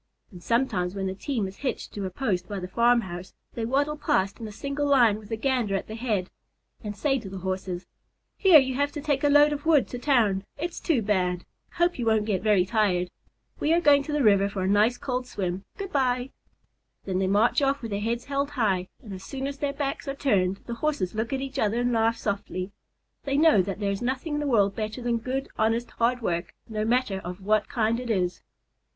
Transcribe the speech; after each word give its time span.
And 0.31 0.41
sometimes, 0.41 0.95
when 0.95 1.05
the 1.05 1.13
team 1.13 1.47
is 1.47 1.57
hitched 1.57 1.93
to 1.93 2.03
a 2.07 2.09
post 2.09 2.47
by 2.49 2.59
the 2.59 2.67
farmhouse, 2.67 3.35
they 3.53 3.65
waddle 3.67 3.95
past 3.97 4.39
in 4.39 4.47
a 4.47 4.51
single 4.51 4.87
line 4.87 5.19
with 5.19 5.29
the 5.29 5.37
Gander 5.37 5.75
at 5.75 5.85
the 5.85 5.93
head, 5.93 6.31
and 6.83 6.95
say 6.97 7.19
to 7.19 7.29
the 7.29 7.37
Horses: 7.37 7.85
"Hear 8.35 8.57
you 8.57 8.73
have 8.73 8.91
to 8.93 8.99
take 9.01 9.23
a 9.23 9.29
load 9.29 9.53
of 9.53 9.63
wood 9.63 9.87
to 9.89 9.99
town. 9.99 10.43
It's 10.57 10.79
too 10.79 11.03
bad. 11.03 11.45
Hope 11.73 11.99
you 11.99 12.07
won't 12.07 12.25
get 12.25 12.41
very 12.41 12.65
tired. 12.65 13.11
We 13.59 13.73
are 13.73 13.79
going 13.79 14.01
to 14.01 14.11
the 14.11 14.23
river 14.23 14.49
for 14.49 14.63
a 14.63 14.67
nice 14.67 14.97
cold 14.97 15.27
swim. 15.27 15.65
Good 15.77 15.91
bye." 15.91 16.31
Then 17.05 17.19
they 17.19 17.27
march 17.27 17.61
off 17.61 17.83
with 17.83 17.91
their 17.91 17.99
heads 18.01 18.25
held 18.25 18.49
high, 18.49 18.87
and 19.03 19.13
as 19.13 19.23
soon 19.23 19.45
as 19.45 19.59
their 19.59 19.71
backs 19.71 20.07
are 20.07 20.15
turned, 20.15 20.61
the 20.65 20.73
Horses 20.81 21.13
look 21.13 21.31
at 21.31 21.41
each 21.41 21.59
other 21.59 21.79
and 21.81 21.91
laugh 21.93 22.17
softly. 22.17 22.71
They 23.25 23.37
know 23.37 23.61
that 23.61 23.79
there 23.79 23.91
is 23.91 24.01
nothing 24.01 24.33
in 24.33 24.39
the 24.39 24.47
world 24.47 24.75
better 24.75 24.99
than 24.99 25.17
good, 25.19 25.47
honest, 25.59 25.91
hard 25.91 26.23
work, 26.23 26.55
no 26.67 26.85
matter 26.85 27.19
of 27.19 27.41
what 27.45 27.69
kind 27.69 27.99
it 27.99 28.09
is. 28.09 28.41